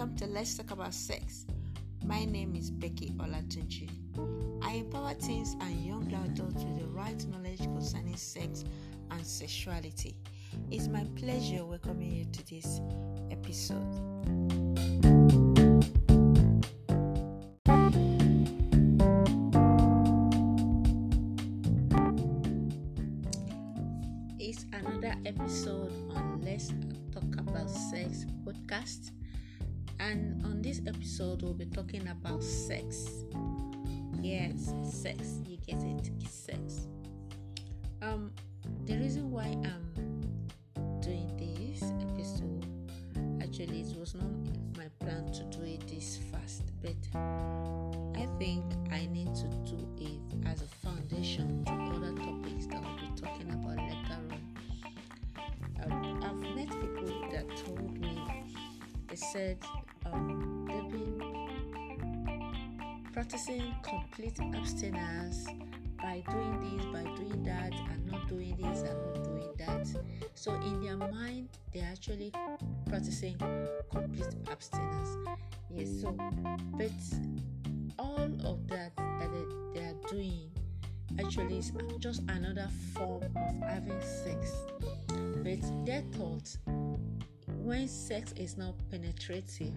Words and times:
Welcome 0.00 0.16
to 0.16 0.26
Let's 0.28 0.54
Talk 0.56 0.70
About 0.70 0.94
Sex. 0.94 1.44
My 2.06 2.24
name 2.24 2.56
is 2.56 2.70
Becky 2.70 3.12
Olatunji. 3.18 3.90
I 4.64 4.76
empower 4.76 5.12
teens 5.12 5.56
and 5.60 5.84
young 5.84 6.10
adults 6.24 6.64
with 6.64 6.78
the 6.78 6.86
right 6.86 7.22
knowledge 7.26 7.58
concerning 7.58 8.16
sex 8.16 8.64
and 9.10 9.26
sexuality. 9.26 10.16
It's 10.70 10.88
my 10.88 11.04
pleasure 11.16 11.66
welcoming 11.66 12.12
you 12.12 12.24
to 12.24 12.46
this 12.48 12.80
episode. 13.30 13.76
It's 24.38 24.64
another 24.72 25.14
episode 25.26 25.92
on 26.16 26.40
Let's 26.42 26.72
Talk 27.12 27.38
About 27.38 27.68
Sex 27.68 28.24
podcast. 28.46 29.10
And 30.00 30.42
on 30.46 30.62
this 30.62 30.80
episode, 30.86 31.42
we'll 31.42 31.52
be 31.52 31.66
talking 31.66 32.08
about 32.08 32.42
sex. 32.42 33.24
Yes, 34.22 34.72
sex. 34.90 35.40
You 35.46 35.58
get 35.58 35.82
it, 35.82 36.10
sex. 36.28 36.86
Um, 38.00 38.32
the 38.86 38.96
reason 38.96 39.30
why 39.30 39.44
I'm 39.44 41.00
doing 41.00 41.36
this 41.36 41.82
episode 42.00 42.66
actually 43.42 43.80
it 43.80 43.98
was 43.98 44.14
not 44.14 44.30
my 44.76 44.86
plan 45.00 45.30
to 45.32 45.42
do 45.44 45.64
it 45.64 45.86
this 45.88 46.18
fast, 46.30 46.62
but 46.80 46.94
I 47.14 48.26
think 48.38 48.64
I 48.92 49.06
need 49.06 49.34
to 49.34 49.48
do 49.66 49.88
it 49.98 50.46
as 50.46 50.62
a 50.62 50.66
foundation 50.86 51.64
to 51.64 51.72
other 51.72 52.12
topics 52.12 52.66
that 52.66 52.80
we'll 52.82 52.96
be 52.96 53.20
talking 53.20 53.50
about 53.50 53.76
later 53.76 54.16
on. 54.16 55.92
Um, 55.92 56.22
I've 56.22 56.56
met 56.56 56.68
people 56.68 57.28
that 57.32 57.56
told 57.56 57.98
me 57.98 58.22
they 59.08 59.16
said 59.16 59.58
practicing 63.20 63.74
complete 63.82 64.40
abstinence 64.54 65.44
by 66.00 66.24
doing 66.30 66.58
this, 66.62 66.86
by 66.86 67.02
doing 67.16 67.42
that, 67.42 67.70
and 67.90 68.06
not 68.10 68.26
doing 68.26 68.56
this 68.56 68.80
and 68.80 68.98
not 69.04 69.22
doing 69.22 69.52
that. 69.58 69.86
So 70.34 70.54
in 70.54 70.80
their 70.80 70.96
mind, 70.96 71.50
they're 71.70 71.84
actually 71.84 72.32
practicing 72.88 73.36
complete 73.90 74.34
abstinence. 74.50 75.18
Yes, 75.70 76.00
so 76.00 76.16
but 76.78 76.90
all 77.98 78.30
of 78.42 78.66
that 78.68 78.96
that 78.96 79.28
they, 79.30 79.80
they 79.80 79.86
are 79.86 80.08
doing 80.08 80.50
actually 81.18 81.58
is 81.58 81.72
just 81.98 82.22
another 82.30 82.70
form 82.94 83.24
of 83.36 83.68
having 83.68 84.00
sex. 84.00 84.50
But 85.08 85.84
their 85.84 86.00
thoughts 86.12 86.56
when 87.48 87.86
sex 87.86 88.32
is 88.32 88.56
not 88.56 88.76
penetrative, 88.90 89.74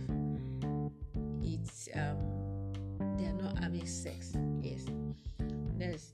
it's 1.44 1.90
um 1.94 2.53
they 3.24 3.30
are 3.30 3.42
not 3.42 3.58
having 3.58 3.86
sex. 3.86 4.34
Yes. 4.62 4.86
That's 5.78 6.12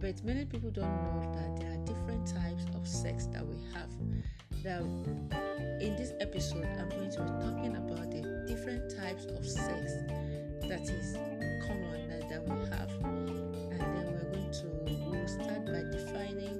but 0.00 0.22
many 0.24 0.44
people 0.44 0.70
don't 0.70 0.84
know 0.84 1.32
that 1.32 1.60
there 1.60 1.72
are 1.72 1.84
different 1.84 2.26
types 2.26 2.66
of 2.74 2.86
sex 2.86 3.26
that 3.26 3.46
we 3.46 3.56
have. 3.72 3.88
That 4.64 4.82
in 5.80 5.96
this 5.96 6.12
episode 6.20 6.66
I'm 6.78 6.88
going 6.88 7.10
to 7.12 7.22
be 7.22 7.26
talking 7.26 7.76
about 7.76 8.10
the 8.10 8.44
different 8.48 8.90
types 8.96 9.26
of 9.26 9.46
sex 9.46 9.92
that 10.68 10.82
is 10.82 11.14
common 11.66 12.08
that, 12.08 12.28
that 12.28 12.42
we 12.48 12.68
have. 12.70 12.90
And 13.04 13.80
then 13.80 14.12
we're 14.12 14.32
going 14.32 14.50
to 14.50 14.66
we'll 15.08 15.28
start 15.28 15.66
by 15.66 15.84
defining 15.90 16.51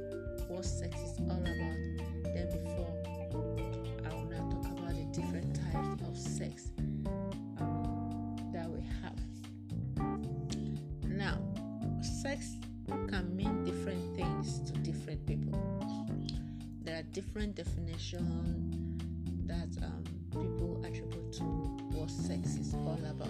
different 17.12 17.54
definition 17.54 18.98
that 19.46 19.68
um, 19.84 20.04
people 20.30 20.82
attribute 20.84 21.32
to 21.32 21.44
what 21.92 22.10
sex 22.10 22.54
is 22.56 22.74
all 22.74 22.98
about. 23.08 23.28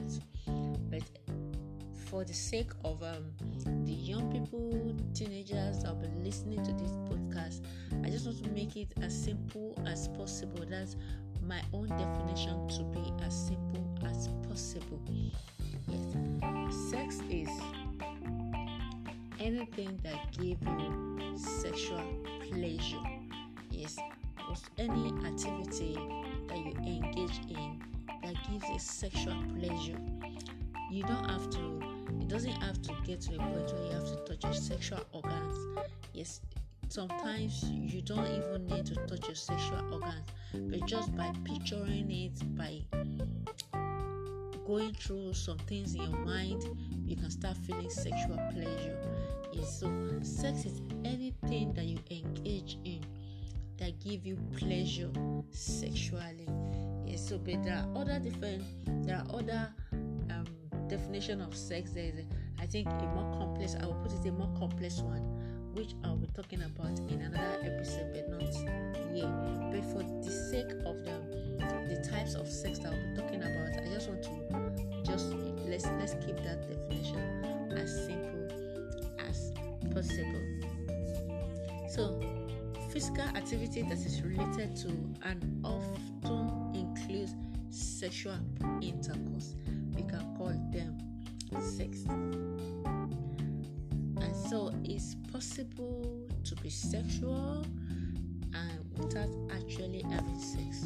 But 0.88 1.02
for 2.06 2.24
the 2.24 2.34
sake 2.34 2.70
of 2.84 3.02
um, 3.02 3.32
the 3.84 3.92
young 3.92 4.30
people, 4.30 4.94
teenagers 5.14 5.82
that 5.82 5.94
will 5.94 6.08
be 6.08 6.24
listening 6.24 6.62
to 6.64 6.72
this 6.72 6.92
podcast, 7.08 7.64
I 8.04 8.10
just 8.10 8.26
want 8.26 8.44
to 8.44 8.50
make 8.50 8.76
it 8.76 8.92
as 9.02 9.12
simple 9.12 9.76
as 9.86 10.08
possible. 10.08 10.64
That's 10.68 10.96
my 11.44 11.60
own 11.72 11.88
definition 11.88 12.68
to 12.68 12.84
be 12.84 13.12
as 13.24 13.48
simple 13.48 13.98
as 14.06 14.28
possible. 14.48 15.02
Yes, 15.88 16.74
sex 16.90 17.20
is 17.28 17.48
anything 19.40 19.98
that 20.04 20.30
gives 20.38 20.62
you 20.62 21.36
sexual 21.36 22.04
pleasure. 22.48 23.21
Yes, 23.82 23.98
any 24.78 25.08
activity 25.26 25.98
that 26.46 26.56
you 26.56 26.72
engage 26.86 27.38
in 27.48 27.82
that 28.22 28.36
gives 28.48 28.64
a 28.70 28.78
sexual 28.78 29.34
pleasure. 29.58 29.98
You 30.88 31.02
don't 31.02 31.28
have 31.28 31.50
to. 31.50 31.82
It 32.20 32.28
doesn't 32.28 32.62
have 32.62 32.80
to 32.82 32.94
get 33.04 33.22
to 33.22 33.34
a 33.34 33.38
point 33.38 33.72
where 33.72 33.84
you 33.86 33.90
have 33.90 34.04
to 34.04 34.16
touch 34.24 34.44
your 34.44 34.54
sexual 34.54 35.00
organs. 35.10 35.80
Yes, 36.12 36.42
sometimes 36.90 37.64
you 37.64 38.02
don't 38.02 38.24
even 38.24 38.68
need 38.68 38.86
to 38.86 38.94
touch 39.06 39.26
your 39.26 39.34
sexual 39.34 39.92
organs, 39.92 40.26
but 40.52 40.86
just 40.86 41.16
by 41.16 41.32
picturing 41.44 42.08
it, 42.08 42.56
by 42.56 42.82
going 44.64 44.92
through 44.94 45.34
some 45.34 45.58
things 45.58 45.96
in 45.96 46.02
your 46.02 46.20
mind, 46.20 46.62
you 47.04 47.16
can 47.16 47.32
start 47.32 47.56
feeling 47.66 47.90
sexual 47.90 48.38
pleasure. 48.52 48.96
Yes, 49.52 49.80
so 49.80 49.90
sex 50.22 50.66
is 50.66 50.80
anything 51.04 51.72
that 51.74 51.86
you 51.86 51.98
engage 52.12 52.78
in 52.84 53.04
that 53.82 53.98
give 53.98 54.24
you 54.24 54.38
pleasure 54.56 55.10
sexually. 55.50 56.46
Yes, 57.04 57.28
so 57.28 57.36
but 57.38 57.64
there 57.64 57.74
are 57.74 58.00
other 58.00 58.20
different 58.20 58.62
there 59.04 59.16
are 59.16 59.36
other 59.36 59.68
um, 60.30 60.46
definition 60.88 61.40
of 61.40 61.54
sex. 61.56 61.90
There 61.90 62.04
is 62.04 62.14
I 62.60 62.66
think 62.66 62.86
a 62.86 63.06
more 63.14 63.36
complex 63.38 63.74
I 63.74 63.86
will 63.86 63.94
put 63.94 64.12
it 64.12 64.28
a 64.28 64.32
more 64.32 64.50
complex 64.56 65.00
one 65.00 65.22
which 65.74 65.94
I'll 66.04 66.16
be 66.16 66.28
talking 66.28 66.62
about 66.62 66.96
in 67.10 67.22
another 67.22 67.58
episode 67.64 68.12
but 68.14 68.30
not 68.30 68.54
here. 69.12 69.26
But 69.72 69.84
for 69.90 70.02
the 70.22 70.30
sake 70.30 70.70
of 70.86 71.02
the 71.02 71.18
the 71.88 72.08
types 72.08 72.34
of 72.34 72.48
sex 72.48 72.78
that 72.78 72.92
I'll 72.92 73.14
be 73.14 73.20
talking 73.20 73.42
about, 73.42 73.82
I 73.82 73.92
just 73.92 74.08
want 74.08 74.22
to 74.22 75.02
just 75.02 75.26
let's 75.66 75.86
let's 75.98 76.14
keep 76.24 76.36
that 76.44 76.68
definition 76.68 77.74
as 77.76 77.90
simple 78.06 78.46
as 79.28 79.52
possible. 79.92 80.44
So 81.88 82.41
physical 82.92 83.24
activity 83.24 83.80
that 83.82 83.98
is 84.04 84.20
related 84.22 84.76
to 84.76 84.88
and 85.22 85.64
often 85.64 86.74
includes 86.74 87.34
sexual 87.70 88.36
intercourse. 88.82 89.56
We 89.94 90.02
can 90.02 90.34
call 90.36 90.52
them 90.70 90.98
sex. 91.62 92.04
And 94.20 94.36
so 94.50 94.74
it's 94.84 95.16
possible 95.32 96.20
to 96.44 96.54
be 96.56 96.68
sexual 96.68 97.64
and 98.52 98.98
without 98.98 99.30
actually 99.50 100.02
having 100.02 100.38
sex. 100.38 100.84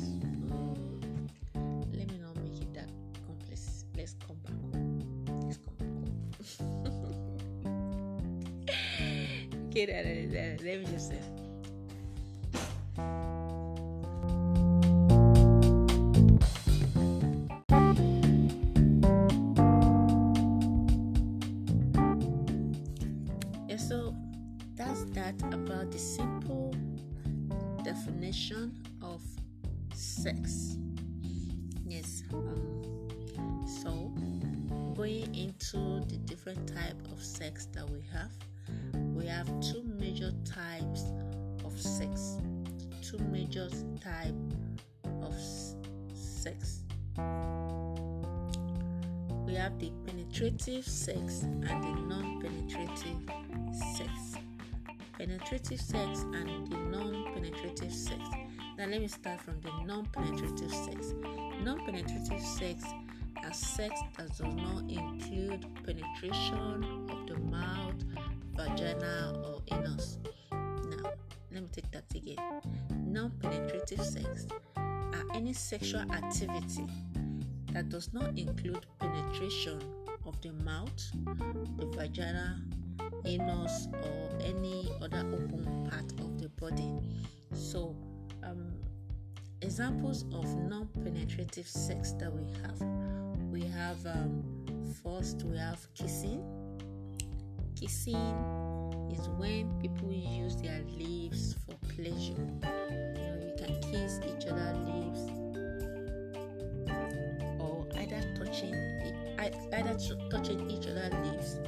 Let 1.93 2.09
me 2.09 2.19
not 2.23 2.37
make 2.37 2.63
it 2.63 2.73
that 2.75 2.89
complex. 3.27 3.85
Let's 3.97 4.15
come 4.25 4.37
back 4.45 4.55
home. 4.73 5.03
Let's 5.43 5.59
come 5.59 5.75
back 6.85 6.93
home. 6.93 7.27
okay, 9.71 9.87
let 10.63 10.79
me 10.79 10.87
just 10.93 11.09
say. 11.09 11.46
We 39.15 39.27
have 39.27 39.49
two 39.61 39.83
major 39.99 40.33
types 40.45 41.05
of 41.65 41.79
sex. 41.81 42.39
Two 43.03 43.19
major 43.31 43.69
type 44.01 44.35
of 45.23 45.35
sex. 46.15 46.81
We 49.47 49.55
have 49.55 49.79
the 49.79 49.93
penetrative 50.05 50.87
sex 50.87 51.43
and 51.43 51.63
the 51.63 51.95
non-penetrative 52.09 53.19
sex. 53.97 54.11
Penetrative 55.19 55.81
sex 55.81 56.21
and 56.35 56.67
the 56.71 56.77
non-penetrative 56.77 57.93
sex. 57.93 58.21
Now 58.77 58.87
let 58.87 59.01
me 59.01 59.09
start 59.09 59.41
from 59.41 59.61
the 59.61 59.71
non-penetrative 59.87 60.71
sex. 60.71 61.15
Non-penetrative 61.63 62.41
sex 62.41 62.85
are 63.45 63.53
sex 63.55 64.01
that 64.17 64.29
does 64.29 64.41
not 64.41 64.91
include 64.91 65.67
penetration 65.85 67.09
of 67.11 67.27
the 67.27 67.39
mouth, 67.51 67.95
vagina, 68.57 69.33
or 69.45 69.63
anus. 69.73 70.19
Now, 70.53 71.11
let 71.53 71.63
me 71.63 71.69
take 71.73 71.91
that 71.93 72.05
again. 72.15 72.39
Non 73.05 73.31
penetrative 73.41 74.05
sex 74.05 74.47
are 74.77 75.25
any 75.35 75.53
sexual 75.53 76.01
activity 76.13 76.87
that 77.73 77.89
does 77.89 78.13
not 78.13 78.39
include 78.39 78.87
penetration 78.99 79.81
of 80.25 80.41
the 80.43 80.53
mouth, 80.65 80.91
the 81.79 81.87
vagina, 81.87 82.61
anus, 83.25 83.89
or 83.93 84.39
any 84.41 84.91
other 85.03 85.21
open 85.33 85.89
part 85.91 86.11
of 86.21 86.41
the 86.41 86.49
body. 86.61 86.93
So, 87.53 87.97
um, 88.43 88.73
examples 89.63 90.25
of 90.33 90.45
non 90.57 90.89
penetrative 91.03 91.67
sex 91.67 92.13
that 92.13 92.33
we 92.33 92.47
have 92.63 92.81
we 93.57 93.63
have 93.63 94.05
um, 94.07 94.45
first 95.03 95.43
we 95.45 95.57
have 95.57 95.87
kissing. 95.95 96.43
Kissing 97.79 98.17
is 99.13 99.29
when 99.37 99.71
people 99.81 100.11
use 100.11 100.57
their 100.57 100.83
lips 100.99 101.55
for 101.67 101.77
pleasure. 101.95 102.33
You 102.33 103.21
know, 103.21 103.39
you 103.43 103.53
can 103.59 103.79
kiss 103.83 104.19
each 104.25 104.47
other's 104.47 104.79
lips, 104.89 105.21
or 107.61 107.87
either 107.99 108.23
touching 108.39 108.75
either 109.39 109.99
touching 110.31 110.71
each 110.71 110.87
other's 110.87 111.13
lips 111.27 111.59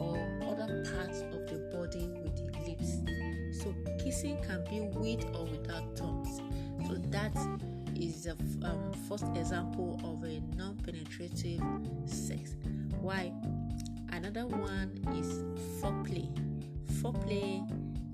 or 0.00 0.18
other 0.42 0.84
parts 0.92 1.20
of 1.20 1.46
the 1.46 1.70
body 1.72 2.08
with 2.22 2.36
the 2.36 2.46
lips. 2.68 3.62
So 3.62 3.72
kissing 4.02 4.42
can 4.42 4.64
be 4.68 4.80
with 4.98 5.24
or 5.36 5.44
without 5.44 5.94
tongues. 5.94 6.40
So 6.88 6.94
that 7.10 7.36
is 7.94 8.24
the 8.24 8.32
um, 8.66 8.92
first 9.08 9.26
example 9.36 10.00
of 10.02 10.28
a 10.28 10.40
non-penetrative 10.56 11.62
sex. 12.04 12.56
Why? 13.00 13.32
Another 14.26 14.48
one 14.48 14.90
is 15.14 15.44
foreplay. 15.80 16.28
Foreplay 17.00 17.62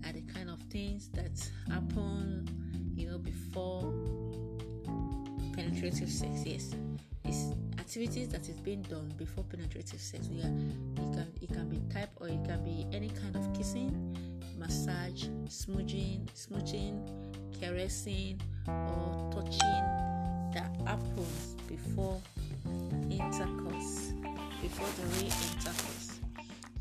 are 0.07 0.13
the 0.13 0.21
kind 0.31 0.51
of 0.51 0.61
things 0.65 1.09
that 1.15 1.51
happen, 1.71 2.47
you 2.95 3.09
know, 3.09 3.17
before 3.17 3.91
penetrative 5.55 6.11
sex. 6.11 6.43
Yes, 6.45 6.75
it's 7.25 7.55
activities 7.79 8.29
that 8.29 8.47
is 8.47 8.61
being 8.61 8.83
done 8.83 9.11
before 9.17 9.43
penetrative 9.45 10.03
sex. 10.03 10.29
Yeah, 10.31 10.49
it 10.49 11.13
can 11.15 11.33
it 11.41 11.51
can 11.51 11.71
be 11.71 11.81
type 11.91 12.11
or 12.21 12.29
it 12.29 12.45
can 12.45 12.63
be 12.63 12.85
any 12.93 13.09
kind 13.09 13.35
of 13.35 13.51
kissing, 13.55 14.15
massage, 14.59 15.25
smooching, 15.47 16.27
smooching, 16.35 17.09
caressing, 17.59 18.39
or 18.69 19.31
touching 19.33 20.03
that 20.53 20.77
happens 20.85 21.57
before 21.67 22.21
intercourse, 23.11 24.13
before 24.61 24.89
the 24.99 25.07
real 25.17 25.33
intercourse. 25.33 26.02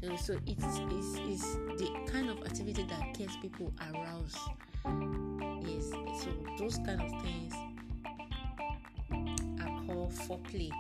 So, 0.02 0.16
so 0.16 0.34
it 0.48 0.58
is, 0.58 1.20
is 1.30 1.42
the 1.78 1.90
kind 2.12 2.30
of 2.32 2.40
activity 2.44 2.84
that 2.90 3.14
gets 3.14 3.36
people 3.38 3.72
aroused. 3.94 4.38
Yes, 5.64 5.92
so 6.24 6.30
those 6.58 6.78
kind 6.78 7.02
of 7.02 7.12
things 7.22 7.54
are 9.62 9.86
called 9.86 10.12
foreplay. 10.14 10.72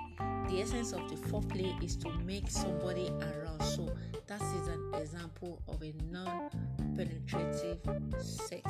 The 0.50 0.62
essence 0.62 0.92
of 0.94 1.08
the 1.08 1.16
foreplay 1.28 1.84
is 1.84 1.96
to 1.98 2.10
make 2.26 2.50
somebody 2.50 3.12
aroused. 3.22 3.76
So 3.76 3.96
that 4.26 4.42
is 4.42 4.68
an 4.68 4.92
example 4.96 5.62
of 5.68 5.84
a 5.84 5.94
non-penetrative 6.10 7.80
sex. 8.20 8.66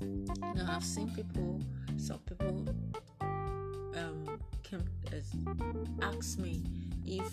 Now 0.00 0.76
I've 0.76 0.84
seen 0.84 1.10
people, 1.14 1.60
some 1.98 2.20
people 2.20 2.74
um, 3.20 4.40
uh, 4.72 6.06
ask 6.06 6.38
me 6.38 6.62
if 7.06 7.32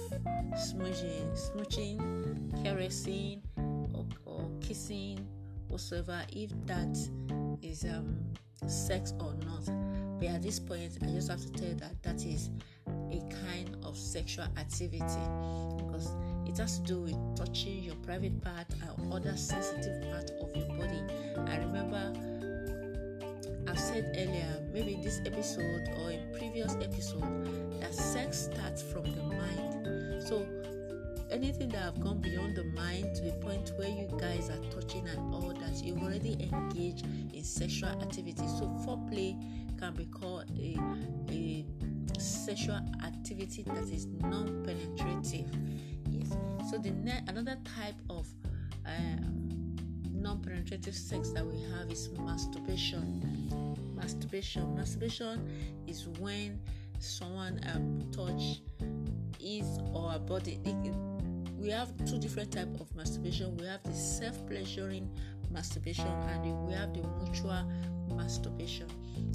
smooching, 0.55 1.31
smooching, 1.33 2.63
caressing, 2.63 3.41
or, 3.93 4.05
or 4.25 4.49
kissing, 4.61 5.25
whatsoever, 5.67 6.21
if 6.33 6.51
that 6.65 6.97
is 7.61 7.85
um, 7.85 8.17
sex 8.67 9.13
or 9.19 9.33
not. 9.45 9.65
But 10.19 10.29
at 10.29 10.41
this 10.41 10.59
point, 10.59 10.97
I 11.01 11.05
just 11.07 11.29
have 11.29 11.39
to 11.41 11.51
tell 11.51 11.75
that 11.75 12.03
that 12.03 12.25
is 12.25 12.49
a 12.87 13.21
kind 13.45 13.77
of 13.83 13.97
sexual 13.97 14.45
activity 14.57 14.99
because 15.77 16.11
it 16.45 16.57
has 16.57 16.79
to 16.79 16.85
do 16.85 17.01
with 17.01 17.35
touching 17.35 17.83
your 17.83 17.95
private 17.97 18.41
part 18.41 18.67
and 18.81 19.13
other 19.13 19.35
sensitive 19.37 20.01
part 20.11 20.31
of 20.41 20.55
your 20.55 20.67
body. 20.77 21.01
I 21.47 21.57
remember 21.57 22.38
I've 23.69 23.79
said 23.79 24.15
earlier, 24.17 24.63
maybe 24.73 24.95
in 24.95 25.01
this 25.01 25.21
episode 25.27 25.89
or 25.99 26.09
in 26.09 26.33
previous 26.33 26.73
episode, 26.81 27.79
that 27.79 27.93
sex 27.93 28.49
starts 28.51 28.81
from 28.81 29.03
the 29.03 29.21
mind. 29.21 30.23
So 30.23 30.43
anything 31.29 31.69
that 31.69 31.81
have 31.81 31.99
gone 31.99 32.19
beyond 32.19 32.55
the 32.55 32.63
mind 32.63 33.13
to 33.17 33.25
the 33.25 33.33
point 33.33 33.71
where 33.77 33.87
you 33.87 34.07
guys 34.19 34.49
are 34.49 34.57
touching 34.71 35.07
and 35.07 35.19
all 35.35 35.53
that, 35.53 35.83
you've 35.83 36.01
already 36.01 36.49
engaged 36.51 37.05
in 37.31 37.43
sexual 37.43 37.89
activity. 37.89 38.47
So 38.47 38.65
foreplay 38.87 39.37
can 39.77 39.93
be 39.93 40.05
called 40.05 40.45
a, 40.59 40.75
a 41.31 41.63
sexual 42.19 42.79
activity 43.05 43.61
that 43.63 43.87
is 43.89 44.07
non-penetrative. 44.07 45.47
Yes. 46.09 46.35
So 46.71 46.79
the 46.79 46.89
ne- 46.89 47.23
another 47.27 47.57
type 47.77 48.01
of 48.09 48.25
uh, 48.87 48.89
um, 50.19 50.23
non-penetrative 50.23 50.95
sex 50.95 51.29
that 51.31 51.45
we 51.45 51.59
have 51.61 51.91
is 51.91 52.09
masturbation. 52.19 53.75
Masturbation. 53.95 54.75
Masturbation 54.75 55.47
is 55.87 56.07
when 56.19 56.59
someone 56.99 57.59
um, 57.73 58.01
touch 58.11 58.61
his 59.39 59.79
or 59.93 60.11
her 60.11 60.19
body. 60.19 60.59
We 61.57 61.69
have 61.69 61.91
two 62.05 62.17
different 62.17 62.51
type 62.51 62.69
of 62.79 62.93
masturbation. 62.95 63.57
We 63.57 63.65
have 63.65 63.83
the 63.83 63.93
self-pleasuring 63.93 65.09
masturbation 65.51 66.07
and 66.07 66.67
we 66.67 66.73
have 66.73 66.93
the 66.93 67.03
mutual 67.23 67.69
masturbation. 68.15 68.87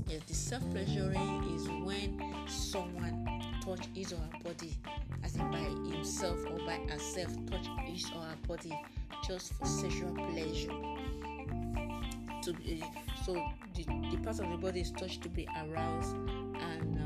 Yes, 0.08 0.22
the 0.26 0.34
self-pleasuring 0.34 1.54
is 1.54 1.68
when 1.84 2.20
someone 2.48 3.26
touch 3.64 3.86
his 3.94 4.12
or 4.12 4.16
her 4.16 4.42
body, 4.42 4.76
as 5.22 5.36
in 5.36 5.50
by 5.50 5.58
himself 6.04 6.44
or 6.50 6.58
by 6.66 6.78
herself, 6.92 7.32
touch 7.50 7.66
his 7.86 8.04
or 8.14 8.20
her 8.20 8.36
body 8.46 8.78
just 9.26 9.54
for 9.54 9.64
sexual 9.64 10.14
pleasure. 10.14 10.68
To 12.42 12.52
be, 12.52 12.84
so 13.24 13.32
the, 13.74 13.84
the 14.10 14.18
part 14.22 14.38
of 14.38 14.50
the 14.50 14.58
body 14.60 14.82
is 14.82 14.90
touched 14.90 15.22
to 15.22 15.30
be 15.30 15.48
aroused 15.56 16.14
and 16.14 16.98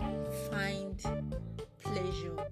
um, 0.00 0.26
find 0.50 0.98
pleasure. 1.80 2.46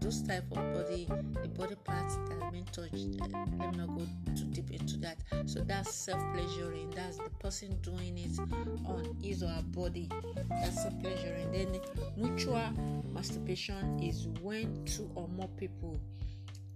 Those 0.00 0.22
type 0.22 0.44
of 0.52 0.74
body, 0.74 1.08
the 1.42 1.48
body 1.48 1.76
parts 1.84 2.16
that 2.28 2.42
have 2.42 2.52
been 2.52 2.64
touched. 2.66 3.20
Uh, 3.20 3.28
let 3.58 3.72
me 3.72 3.78
not 3.78 3.88
go 3.96 4.06
too 4.36 4.44
deep 4.46 4.70
into 4.70 4.96
that. 4.98 5.18
So 5.46 5.60
that's 5.60 5.94
self-pleasuring. 5.94 6.90
That's 6.90 7.18
the 7.18 7.30
person 7.40 7.76
doing 7.82 8.18
it 8.18 8.38
on 8.86 9.16
his 9.22 9.42
or 9.42 9.48
her 9.48 9.62
body. 9.62 10.08
That's 10.48 10.82
self-pleasuring. 10.82 11.52
Then 11.52 11.80
mutual 12.16 12.72
masturbation 13.12 14.00
is 14.02 14.28
when 14.42 14.84
two 14.84 15.10
or 15.14 15.28
more 15.28 15.48
people 15.56 15.98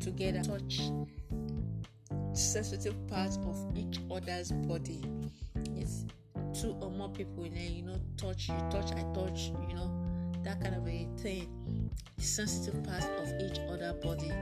together 0.01 0.43
touch 0.43 0.91
sensitive 2.33 2.95
parts 3.07 3.39
of 3.47 3.77
each 3.77 4.01
other's 4.11 4.51
body 4.51 5.01
yes 5.75 6.05
two 6.53 6.77
or 6.81 6.91
more 6.91 7.09
people 7.11 7.45
and 7.45 7.57
then 7.57 7.73
you 7.73 7.83
know 7.83 7.97
touch 8.17 8.49
you 8.49 8.55
touch 8.71 8.93
i 8.93 9.03
touch 9.15 9.53
you 9.69 9.75
know 9.75 9.91
that 10.43 10.61
kind 10.61 10.75
of 10.75 10.87
a 10.87 11.09
thing 11.17 11.49
sensitive 12.19 12.83
parts 12.85 13.07
of 13.21 13.29
each 13.41 13.59
other 13.71 13.93
body 13.95 14.33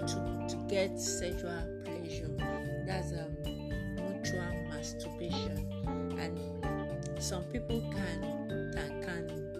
to, 0.00 0.46
to 0.48 0.56
get 0.68 0.98
sexual 0.98 1.62
pleasure 1.84 2.30
that's 2.86 3.12
a 3.12 3.28
mutual 3.96 4.52
masturbation 4.68 5.66
and 6.18 7.22
some 7.22 7.44
people 7.44 7.80
can 7.92 8.70
that 8.72 8.90
can 9.02 9.50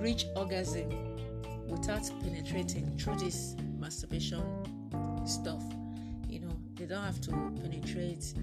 reach 0.00 0.26
orgasm 0.36 0.88
without 1.68 2.10
penetrating 2.22 2.96
through 2.98 3.16
this 3.16 3.54
masturbation 3.78 4.42
stuff. 5.24 5.62
You 6.28 6.40
know, 6.40 6.56
they 6.76 6.86
don't 6.86 7.02
have 7.02 7.20
to 7.22 7.30
penetrate 7.62 8.34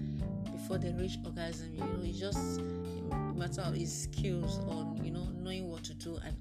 before 0.51 0.77
they 0.77 0.91
reach 0.91 1.17
orgasm. 1.25 1.73
You 1.73 1.79
know, 1.81 1.99
it's 2.03 2.19
just 2.19 2.59
a 2.59 3.33
matter 3.33 3.61
of 3.61 3.87
skills 3.87 4.59
on 4.67 4.99
you 5.03 5.11
know 5.11 5.27
knowing 5.41 5.69
what 5.69 5.83
to 5.85 5.93
do 5.93 6.17
and 6.25 6.35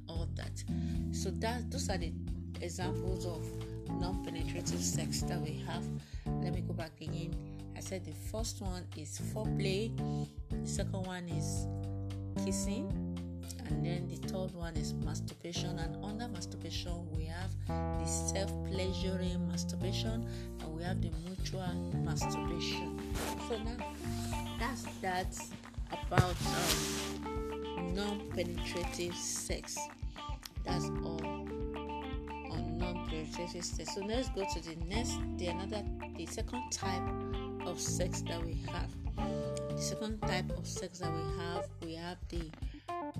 that. 0.64 1.16
So 1.16 1.30
that 1.30 1.70
those 1.70 1.88
are 1.90 1.98
the 1.98 2.12
examples 2.60 3.26
of 3.26 3.46
non-penetrative 4.00 4.80
sex 4.80 5.22
that 5.22 5.40
we 5.40 5.62
have. 5.66 5.84
Let 6.42 6.54
me 6.54 6.60
go 6.60 6.72
back 6.72 6.92
again. 7.00 7.34
I 7.76 7.80
said 7.80 8.04
the 8.04 8.14
first 8.30 8.60
one 8.60 8.84
is 8.96 9.20
foreplay. 9.34 9.96
The 10.50 10.68
second 10.68 11.06
one 11.06 11.28
is 11.28 11.66
kissing 12.44 13.06
and 13.68 13.84
then 13.84 14.08
the 14.08 14.16
third 14.28 14.54
one 14.54 14.76
is 14.76 14.94
masturbation 15.04 15.78
and 15.78 16.04
under 16.04 16.28
masturbation 16.28 16.92
we 17.16 17.24
have 17.24 17.50
the 17.66 18.06
self-pleasuring 18.06 19.46
masturbation 19.48 20.26
and 20.60 20.74
we 20.74 20.82
have 20.82 21.00
the 21.00 21.10
mutual 21.26 21.74
masturbation. 22.04 23.00
So 23.48 23.58
now 23.58 23.76
that's 24.58 24.84
that 25.02 25.36
about 25.92 26.36
um, 26.46 27.94
non-penetrative 27.94 29.14
sex. 29.14 29.78
That's 30.66 30.86
all 31.04 31.20
on 32.50 32.78
non-penetrative 32.78 33.64
sex. 33.64 33.94
So 33.94 34.00
let's 34.04 34.28
go 34.30 34.44
to 34.52 34.60
the 34.60 34.76
next, 34.86 35.18
the 35.36 35.46
another, 35.46 35.82
the 36.16 36.26
second 36.26 36.70
type 36.72 37.02
of 37.64 37.80
sex 37.80 38.22
that 38.22 38.44
we 38.44 38.58
have. 38.72 38.90
The 39.70 39.82
second 39.82 40.20
type 40.22 40.50
of 40.56 40.66
sex 40.66 40.98
that 40.98 41.12
we 41.12 41.38
have, 41.38 41.68
we 41.82 41.94
have 41.94 42.18
the 42.28 42.50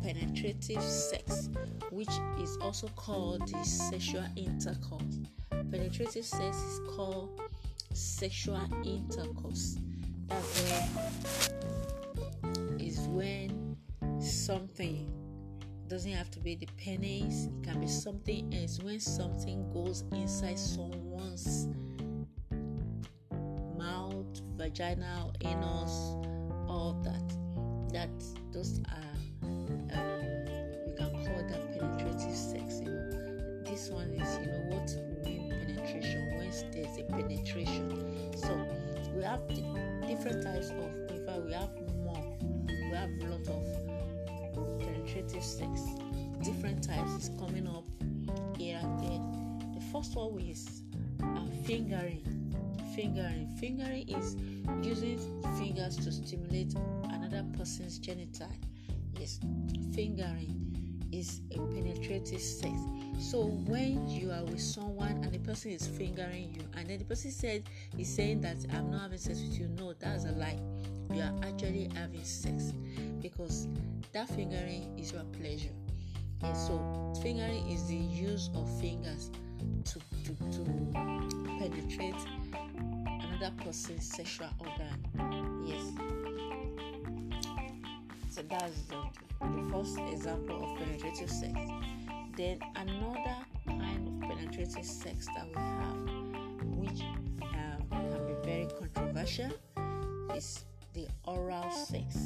penetrative 0.02 0.82
sex, 0.82 1.48
which 1.90 2.10
is 2.40 2.56
also 2.60 2.88
called 2.96 3.46
the 3.48 3.62
sexual 3.64 4.24
intercourse. 4.36 5.20
Penetrative 5.50 6.24
sex 6.24 6.56
is 6.56 6.80
called 6.94 7.40
sexual 7.92 8.60
intercourse. 8.84 9.78
That's 10.26 10.62
where 10.62 10.88
is 12.78 12.98
when 13.08 13.76
something 14.20 15.15
doesn't 15.88 16.12
have 16.12 16.30
to 16.32 16.40
be 16.40 16.56
the 16.56 16.66
penis, 16.76 17.46
it 17.46 17.62
can 17.62 17.80
be 17.80 17.86
something 17.86 18.52
else. 18.54 18.78
When 18.82 19.00
something 19.00 19.70
goes 19.72 20.04
inside 20.12 20.58
someone's 20.58 21.68
mouth, 23.76 24.40
vagina, 24.56 25.32
anus, 25.42 26.16
all 26.68 27.00
that, 27.04 27.92
that 27.92 28.10
those 28.52 28.80
are 28.88 29.16
um, 29.46 30.44
we 30.86 30.92
can 30.96 31.10
call 31.10 31.46
that 31.48 31.78
penetrative 31.78 32.34
sex. 32.34 32.80
You 32.80 32.90
know, 32.90 33.64
this 33.64 33.88
one 33.90 34.10
is 34.10 34.38
you 34.38 34.46
know 34.46 34.76
what 34.76 34.88
mean 35.24 35.50
penetration 35.50 36.36
when 36.36 36.50
there's 36.72 36.98
a 36.98 37.04
penetration. 37.04 38.32
So 38.36 38.66
we 39.14 39.22
have 39.22 39.46
different 40.06 40.42
types 40.42 40.70
of. 40.70 41.10
In 41.10 41.26
fact, 41.26 41.40
we 41.44 41.52
have 41.52 41.85
sex. 45.46 45.82
Different 46.42 46.82
types 46.82 47.12
is 47.12 47.30
coming 47.38 47.66
up 47.66 47.84
here 48.58 48.78
and 48.82 49.00
there. 49.00 49.20
The 49.74 49.84
first 49.92 50.14
one 50.16 50.38
is 50.40 50.82
uh, 51.22 51.46
fingering. 51.64 52.22
Fingering. 52.94 53.48
Fingering 53.60 54.08
is 54.08 54.36
using 54.82 55.18
fingers 55.58 55.96
to 55.96 56.10
stimulate 56.10 56.74
another 57.10 57.44
person's 57.56 57.98
genital. 57.98 58.48
Yes, 59.18 59.40
fingering 59.94 60.66
is 61.12 61.40
a 61.52 61.58
penetrative 61.58 62.40
sex. 62.40 62.72
So 63.18 63.46
when 63.66 64.08
you 64.08 64.30
are 64.30 64.44
with 64.44 64.60
someone 64.60 65.22
and 65.22 65.32
the 65.32 65.38
person 65.38 65.70
is 65.70 65.86
fingering 65.86 66.54
you, 66.54 66.62
and 66.76 66.88
then 66.88 66.98
the 66.98 67.04
person 67.04 67.30
said 67.30 67.62
he's 67.96 68.14
saying 68.14 68.42
that 68.42 68.56
I'm 68.72 68.90
not 68.90 69.02
having 69.02 69.18
sex 69.18 69.40
with 69.40 69.58
you, 69.58 69.68
no, 69.68 69.94
that's 69.94 70.24
a 70.24 70.32
lie. 70.32 70.58
You 71.12 71.22
are 71.22 71.34
actually 71.42 71.90
having 71.94 72.24
sex 72.24 72.72
because 73.28 73.66
that 74.12 74.28
fingering 74.28 74.96
is 74.96 75.12
your 75.12 75.24
pleasure. 75.38 75.74
Okay, 76.42 76.54
so 76.54 77.12
fingering 77.22 77.68
is 77.68 77.86
the 77.88 77.96
use 77.96 78.50
of 78.54 78.68
fingers 78.80 79.30
to, 79.84 79.98
to, 80.24 80.32
to 80.52 80.64
penetrate 81.58 82.14
another 82.94 83.52
person's 83.64 84.08
sexual 84.08 84.48
organ. 84.60 85.64
Yes. 85.66 85.82
So 88.30 88.42
that's 88.42 88.82
the, 88.82 89.02
the 89.40 89.70
first 89.72 89.98
example 90.12 90.62
of 90.62 90.78
penetrative 90.78 91.30
sex. 91.30 91.52
Then 92.36 92.60
another 92.76 93.36
kind 93.66 94.22
of 94.22 94.28
penetrative 94.28 94.84
sex 94.84 95.26
that 95.34 95.48
we 95.48 95.60
have, 95.60 95.96
which 96.76 97.00
um, 97.42 97.86
can 97.90 98.26
be 98.26 98.34
very 98.44 98.68
controversial, 98.78 99.50
is 100.34 100.64
the 100.96 101.06
oral 101.24 101.70
sex. 101.70 102.16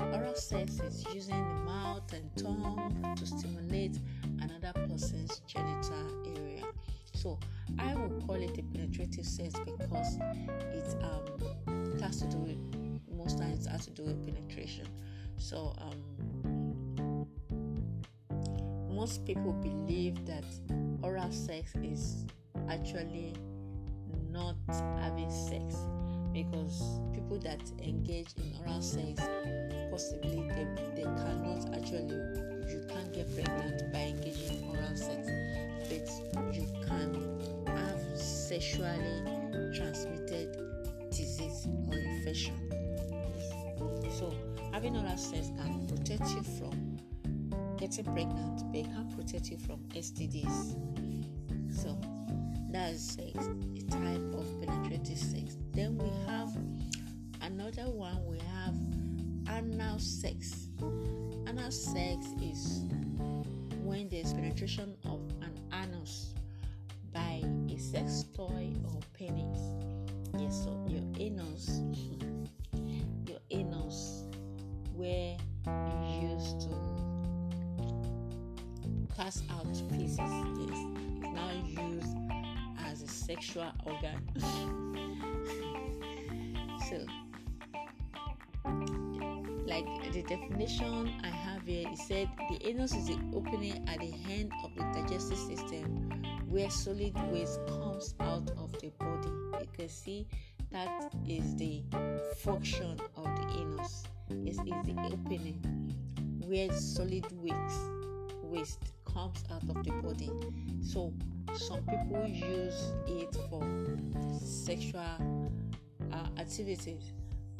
Oral 0.00 0.34
sex 0.34 0.80
is 0.80 1.06
using 1.14 1.36
the 1.36 1.54
mouth 1.64 2.12
and 2.12 2.28
tongue 2.36 3.14
to 3.16 3.24
stimulate 3.24 4.00
another 4.40 4.72
person's 4.88 5.40
genital 5.46 6.24
area. 6.36 6.64
So 7.14 7.38
I 7.78 7.94
will 7.94 8.20
call 8.26 8.34
it 8.34 8.58
a 8.58 8.62
penetrative 8.62 9.24
sex 9.24 9.54
because 9.78 10.18
it 10.74 10.96
um 11.02 11.94
it 11.94 12.00
has 12.00 12.20
to 12.20 12.26
do 12.26 12.38
with 12.38 12.58
most 13.16 13.38
times 13.38 13.66
has 13.66 13.84
to 13.86 13.90
do 13.92 14.02
with 14.02 14.26
penetration. 14.26 14.88
So 15.36 15.72
um 15.78 17.26
most 18.90 19.24
people 19.24 19.52
believe 19.52 20.26
that 20.26 20.44
oral 21.00 21.30
sex 21.30 21.72
is 21.76 22.26
actually 22.68 23.34
not 24.32 24.56
having 24.98 25.30
sex 25.30 25.76
because 26.36 27.00
people 27.14 27.38
that 27.38 27.60
engage 27.82 28.28
in 28.36 28.52
oral 28.60 28.82
sex 28.82 29.22
possibly 29.90 30.46
they, 30.50 30.68
they 30.94 31.02
cannot 31.02 31.64
actually 31.74 32.12
you 32.68 32.84
can't 32.90 33.10
get 33.14 33.26
pregnant 33.34 33.90
by 33.90 34.00
engaging 34.00 34.62
in 34.62 34.68
oral 34.68 34.96
sex 34.96 35.26
but 35.88 36.54
you 36.54 36.66
can 36.86 37.64
have 37.66 38.00
sexually 38.18 39.22
transmitted 39.74 40.58
disease 41.10 41.68
or 41.88 41.96
infection. 41.96 42.54
So 44.10 44.34
having 44.72 44.94
oral 44.94 45.16
sex 45.16 45.50
can 45.56 45.86
protect 45.86 46.28
you 46.30 46.42
from 46.42 46.98
getting 47.78 48.04
pregnant 48.04 48.62
but 48.70 48.80
it 48.80 48.84
can 48.84 49.10
protect 49.16 49.48
you 49.48 49.56
from 49.58 49.78
stds 49.94 50.76
that's 52.76 53.16
a, 53.16 53.22
a 53.22 53.90
type 53.90 54.34
of 54.34 54.60
penetrative 54.60 55.16
sex. 55.16 55.56
Then 55.72 55.96
we 55.96 56.10
have 56.26 56.50
another 57.40 57.88
one 57.90 58.18
we 58.26 58.38
have 58.38 58.74
anal 59.56 59.98
sex. 59.98 60.68
Anal 61.48 61.70
sex 61.70 62.26
is 62.42 62.82
when 63.82 64.08
there's 64.10 64.34
penetration 64.34 64.94
of 65.06 65.20
an 65.40 65.54
anus 65.72 66.34
by 67.14 67.42
a 67.70 67.78
sex 67.78 68.24
toy 68.36 68.70
or 68.92 69.00
penis 69.14 69.75
sexual 83.36 83.68
organ 83.84 84.16
so 86.88 86.96
like 89.66 89.84
the 90.12 90.22
definition 90.22 91.12
I 91.22 91.28
have 91.28 91.66
here, 91.66 91.86
it 91.90 91.98
said 91.98 92.30
the 92.48 92.66
anus 92.66 92.94
is 92.94 93.08
the 93.08 93.18
opening 93.34 93.86
at 93.88 93.98
the 93.98 94.14
end 94.30 94.52
of 94.64 94.74
the 94.74 94.84
digestive 94.94 95.36
system 95.38 96.22
where 96.48 96.70
solid 96.70 97.12
waste 97.30 97.60
comes 97.66 98.14
out 98.20 98.50
of 98.56 98.72
the 98.80 98.88
body. 98.98 99.28
You 99.60 99.66
can 99.76 99.88
see 99.88 100.26
that 100.70 101.12
is 101.28 101.56
the 101.56 101.82
function 102.38 102.98
of 103.16 103.24
the 103.24 103.58
anus. 103.58 104.04
It 104.30 104.48
is 104.48 104.56
the 104.58 104.72
opening 105.12 105.60
where 106.46 106.72
solid 106.72 107.26
waste 107.42 107.95
waste 108.46 108.92
comes 109.04 109.44
out 109.52 109.62
of 109.62 109.84
the 109.84 109.92
body. 110.02 110.30
So 110.82 111.12
some 111.54 111.82
people 111.82 112.26
use 112.26 112.92
it 113.06 113.36
for 113.50 113.64
sexual 114.40 115.50
uh, 116.12 116.40
activities. 116.40 117.12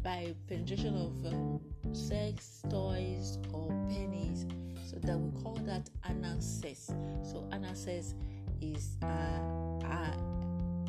By 0.02 0.35
penetration 0.49 0.95
of 0.95 1.33
um, 1.33 1.61
sex 1.93 2.62
toys 2.71 3.38
or 3.52 3.69
penis. 3.88 4.47
So 4.88 4.97
that 5.00 5.19
we 5.19 5.43
call 5.43 5.59
that 5.66 5.90
anal 6.09 6.40
sex. 6.40 6.93
So 7.25 7.49
anal 7.52 7.75
sex 7.75 8.14
is 8.61 8.97
uh, 9.02 9.07
uh, 9.85 10.16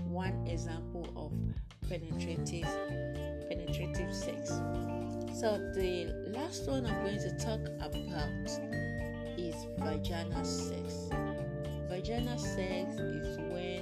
one 0.05 0.45
example 0.47 1.07
of 1.15 1.33
penetrative 1.89 2.67
penetrative 3.49 4.13
sex. 4.13 4.49
So 5.39 5.57
the 5.75 6.13
last 6.33 6.67
one 6.67 6.85
i'm 6.85 7.03
going 7.03 7.19
to 7.19 7.31
talk 7.37 7.59
about 7.79 8.96
is 9.47 9.65
vaginal 9.77 10.43
sex. 10.43 11.09
Vaginal 11.89 12.37
sex 12.37 12.95
is 12.99 13.37
when 13.49 13.81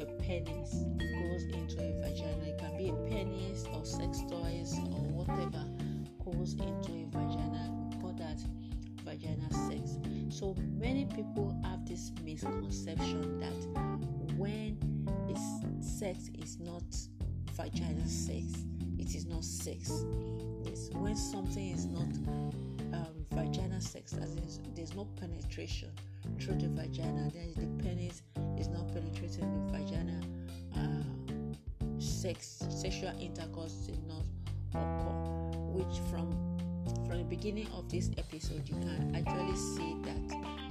a 0.00 0.06
penis 0.22 0.84
goes 0.98 1.42
into 1.52 1.82
a 1.82 1.92
vagina. 2.00 2.44
It 2.46 2.58
can 2.58 2.76
be 2.78 2.90
a 2.90 2.94
penis 3.08 3.66
or 3.74 3.84
sex 3.84 4.20
toys 4.30 4.78
or 4.78 5.02
whatever 5.18 5.64
goes 6.24 6.52
into 6.52 6.92
a 6.92 7.06
vagina. 7.10 7.72
We 7.90 8.00
call 8.00 8.12
that 8.18 8.40
vaginal 9.04 9.50
sex. 9.68 9.98
So 10.28 10.54
many 10.78 11.06
people 11.06 11.58
have 11.64 11.84
this 11.88 12.12
misconception 12.24 13.40
that 13.40 14.36
when 14.36 14.78
it's 15.28 15.98
sex 15.98 16.30
is 16.38 16.60
not 16.60 16.84
vaginal 17.56 18.06
sex 18.06 18.44
it 18.98 19.14
is 19.14 19.26
not 19.26 19.44
sex. 19.44 19.90
Yes 20.62 20.88
when 20.92 21.16
something 21.16 21.70
is 21.70 21.86
not 21.86 22.08
um, 22.94 23.19
sex 23.90 24.14
as 24.14 24.36
in 24.36 24.74
there's 24.74 24.94
no 24.94 25.04
penetration 25.18 25.90
through 26.38 26.54
the 26.56 26.68
vagina. 26.68 27.30
Then 27.32 27.52
the 27.56 27.82
penis 27.82 28.22
is 28.58 28.68
not 28.68 28.86
penetrating 28.92 29.48
the 29.52 29.78
vagina. 29.78 30.20
Uh, 30.76 32.00
sex 32.00 32.62
sexual 32.70 33.12
intercourse 33.20 33.72
did 33.86 33.98
not 34.06 34.24
occur 34.70 35.58
which 35.74 35.98
from 36.10 36.30
from 37.06 37.18
the 37.18 37.24
beginning 37.24 37.66
of 37.74 37.88
this 37.88 38.10
episode 38.16 38.62
you 38.68 38.76
can 38.76 39.14
actually 39.16 39.56
see 39.56 39.96
that 40.04 40.70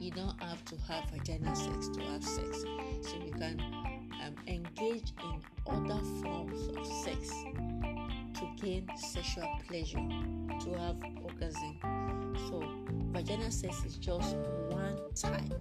you 0.00 0.10
don't 0.10 0.40
have 0.42 0.64
to 0.64 0.76
have 0.88 1.04
vaginal 1.10 1.54
sex 1.54 1.88
to 1.88 2.00
have 2.02 2.22
sex. 2.22 2.64
So 3.02 3.16
you 3.24 3.32
can 3.32 3.60
um, 4.24 4.34
engage 4.46 5.12
in 5.22 5.42
other 5.66 6.00
forms 6.22 6.76
of 6.76 6.86
sex 7.04 7.32
gain 8.56 8.88
sexual 8.96 9.48
pleasure 9.68 10.06
to 10.60 10.78
have 10.78 10.96
orgasm. 11.22 11.78
So 12.48 12.62
vaginal 13.12 13.50
sex 13.50 13.84
is 13.84 13.96
just 13.96 14.36
one 14.68 14.98
type 15.14 15.52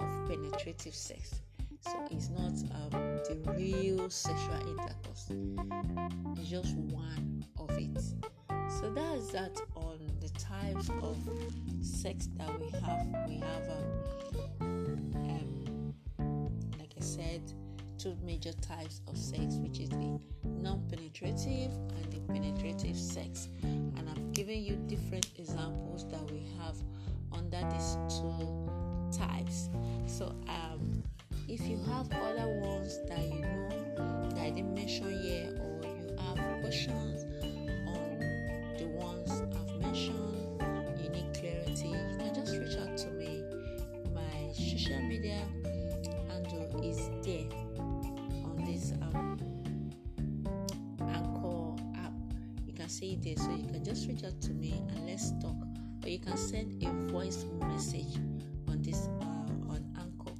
of 0.00 0.26
penetrative 0.28 0.94
sex. 0.94 1.42
So 1.80 2.06
it's 2.10 2.28
not 2.30 2.52
um, 2.74 3.18
the 3.24 3.52
real 3.56 4.08
sexual 4.08 4.54
intercourse. 4.68 5.32
It's 6.38 6.48
just 6.48 6.76
one 6.76 7.44
of 7.58 7.70
it. 7.76 7.98
So 8.80 8.90
that's 8.90 9.28
that 9.32 9.60
on 9.74 9.98
the 10.20 10.28
types 10.30 10.90
of 11.02 11.16
sex 11.80 12.28
that 12.36 12.60
we 12.60 12.70
have. 12.80 13.06
We 13.28 13.38
have 13.38 13.68
um, 14.60 15.12
um, 15.14 15.94
like 16.78 16.92
i 16.96 17.00
said 17.02 17.42
two 18.02 18.16
major 18.24 18.52
types 18.54 19.00
of 19.06 19.16
sex 19.16 19.54
which 19.62 19.78
is 19.78 19.88
the 19.90 20.18
non-penetrative 20.44 21.70
and 21.70 22.12
the 22.12 22.18
penetrative 22.32 22.96
sex. 22.96 23.48
And 23.62 24.08
i've 24.10 24.32
given 24.32 24.60
you 24.64 24.74
different 24.88 25.28
examples 25.38 26.08
that 26.10 26.28
we 26.32 26.42
have 26.58 26.74
under 27.32 27.60
these 27.70 27.96
two 28.08 28.68
types. 29.16 29.68
So 30.06 30.34
um 30.48 31.04
if 31.48 31.60
you 31.68 31.78
have 31.84 32.10
other 32.12 32.48
ones 32.60 32.98
that 33.08 33.22
you 33.22 33.40
know 33.40 33.68
that 34.30 34.38
I 34.38 34.50
didn't 34.50 34.74
mention 34.74 35.22
here, 35.22 35.54
or 35.60 35.84
you 35.84 36.16
have 36.18 36.60
questions 36.60 37.24
on 37.86 38.18
the 38.78 38.86
ones 38.96 39.30
I've 39.30 39.80
mentioned, 39.80 40.21
There, 53.22 53.36
so 53.36 53.50
you 53.52 53.68
can 53.68 53.84
just 53.84 54.08
reach 54.08 54.24
out 54.24 54.40
to 54.40 54.50
me 54.50 54.82
and 54.88 55.06
let's 55.06 55.30
talk. 55.40 55.54
Or 56.02 56.08
you 56.08 56.18
can 56.18 56.36
send 56.36 56.82
a 56.82 56.90
voice 57.12 57.44
message 57.60 58.16
on 58.66 58.82
this 58.82 59.06
uh, 59.20 59.70
on 59.70 59.86
Anchor. 59.96 60.34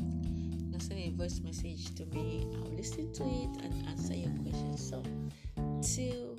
You 0.00 0.72
can 0.72 0.80
send 0.80 0.98
a 0.98 1.10
voice 1.10 1.38
message 1.38 1.94
to 1.94 2.06
me. 2.06 2.48
I'll 2.56 2.74
listen 2.74 3.12
to 3.12 3.22
it 3.22 3.64
and 3.64 3.88
answer 3.88 4.14
your 4.14 4.32
questions. 4.42 4.90
So, 4.90 5.04
till 5.82 6.36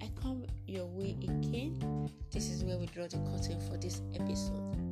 I 0.00 0.08
come 0.22 0.44
your 0.68 0.86
way 0.86 1.16
again, 1.22 2.08
this 2.30 2.50
is 2.50 2.62
where 2.62 2.78
we 2.78 2.86
draw 2.86 3.08
the 3.08 3.18
curtain 3.18 3.60
for 3.68 3.76
this 3.78 4.00
episode. 4.14 4.83